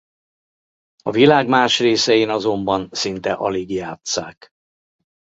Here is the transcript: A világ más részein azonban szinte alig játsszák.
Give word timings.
A 1.03 1.11
világ 1.11 1.47
más 1.47 1.79
részein 1.79 2.29
azonban 2.29 2.89
szinte 2.91 3.33
alig 3.33 3.69
játsszák. 3.71 4.49